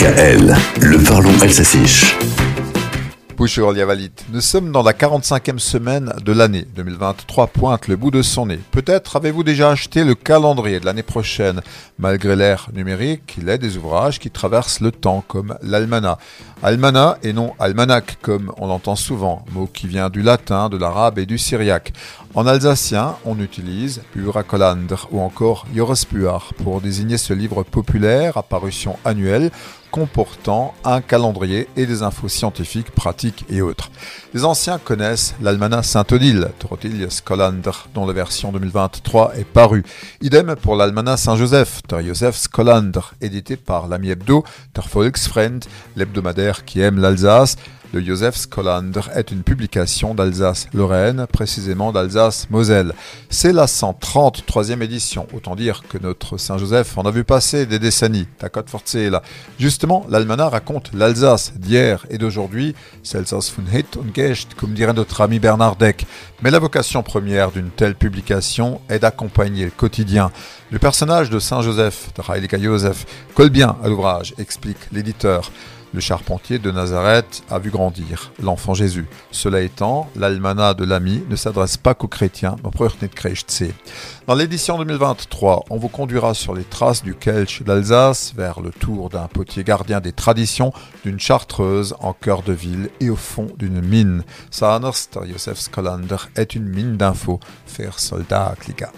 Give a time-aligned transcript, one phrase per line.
[0.00, 1.84] DKL, le parlons alsacien.
[4.32, 8.60] Nous sommes dans la 45e semaine de l'année 2023 pointe le bout de son nez.
[8.70, 11.62] Peut-être avez-vous déjà acheté le calendrier de l'année prochaine.
[11.98, 16.18] Malgré l'ère numérique, il est des ouvrages qui traversent le temps comme l'almanach.
[16.62, 21.18] Almanach et non almanach comme on l'entend souvent, mot qui vient du latin, de l'arabe
[21.18, 21.94] et du syriaque.
[22.32, 28.96] En alsacien, on utilise Burakolandr ou encore Jorespuar pour désigner ce livre populaire à parution
[29.04, 29.50] annuelle
[29.90, 33.90] comportant un calendrier et des infos scientifiques, pratiques et autres.
[34.32, 37.20] Les anciens connaissent l'almanach Saint-Odile, Trotilius
[37.94, 39.82] dont la version 2023 est parue.
[40.20, 45.66] Idem pour l'almanach Saint-Joseph, Der Joseph Skolander, édité par l'ami hebdo, Der Volksfriend,
[45.96, 47.56] l'hebdomadaire qui aime l'Alsace,
[47.92, 52.92] le Joseph Skolander est une publication d'Alsace-Lorraine, précisément d'Alsace-Moselle.
[53.30, 58.28] C'est la 133e édition, autant dire que notre Saint-Joseph en a vu passer des décennies.
[58.40, 59.22] là.
[59.58, 62.74] Justement, l'Almanach raconte l'Alsace d'hier et d'aujourd'hui,
[63.12, 66.06] Alsace von Hit und Gecht, comme dirait notre ami Bernard Deck.
[66.42, 70.30] Mais la vocation première d'une telle publication est d'accompagner le quotidien.
[70.70, 75.50] Le personnage de Saint-Joseph, de Heilige Joseph, colle bien à l'ouvrage, explique l'éditeur.
[75.92, 79.06] Le charpentier de Nazareth a vu grandir l'enfant Jésus.
[79.32, 82.54] Cela étant, l'almanach de l'ami ne s'adresse pas qu'aux chrétiens,
[84.26, 89.08] Dans l'édition 2023, on vous conduira sur les traces du Kelch d'Alsace vers le tour
[89.08, 90.72] d'un potier gardien des traditions,
[91.04, 94.22] d'une chartreuse en cœur de ville et au fond d'une mine.
[94.52, 97.40] Sanerst, Josef Skolander, est une mine d'infos.
[97.66, 98.92] Faire soldat, clica.